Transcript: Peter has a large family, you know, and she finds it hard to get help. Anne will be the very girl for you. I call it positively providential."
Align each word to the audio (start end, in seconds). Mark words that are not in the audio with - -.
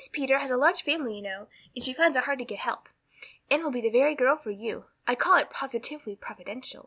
Peter 0.13 0.39
has 0.39 0.49
a 0.49 0.57
large 0.57 0.81
family, 0.81 1.15
you 1.17 1.21
know, 1.21 1.45
and 1.75 1.83
she 1.85 1.93
finds 1.93 2.17
it 2.17 2.23
hard 2.23 2.39
to 2.39 2.43
get 2.45 2.57
help. 2.59 2.89
Anne 3.51 3.61
will 3.63 3.69
be 3.69 3.81
the 3.81 3.89
very 3.91 4.15
girl 4.15 4.35
for 4.35 4.49
you. 4.49 4.85
I 5.05 5.13
call 5.13 5.37
it 5.37 5.51
positively 5.51 6.15
providential." 6.15 6.79